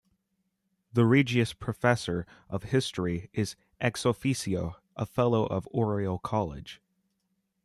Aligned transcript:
The 0.91 1.05
Regius 1.05 1.53
Professor 1.53 2.25
of 2.49 2.63
History 2.63 3.29
is 3.33 3.55
"ex 3.79 4.03
officio" 4.03 4.77
a 4.95 5.05
Fellow 5.05 5.45
of 5.45 5.67
Oriel 5.71 6.17
College. 6.17 6.81